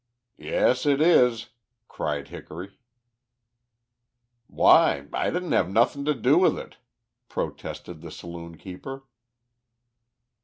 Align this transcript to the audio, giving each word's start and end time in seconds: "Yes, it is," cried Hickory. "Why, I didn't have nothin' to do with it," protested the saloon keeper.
"Yes, 0.39 0.87
it 0.87 0.99
is," 0.99 1.51
cried 1.87 2.29
Hickory. 2.29 2.79
"Why, 4.47 5.05
I 5.13 5.29
didn't 5.29 5.51
have 5.51 5.69
nothin' 5.69 6.05
to 6.05 6.15
do 6.15 6.39
with 6.39 6.57
it," 6.57 6.77
protested 7.29 8.01
the 8.01 8.09
saloon 8.09 8.57
keeper. 8.57 9.03